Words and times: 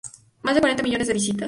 Más 0.41 0.55
de 0.55 0.61
cuarenta 0.61 0.81
millones 0.81 1.09
de 1.09 1.13
visitas. 1.13 1.39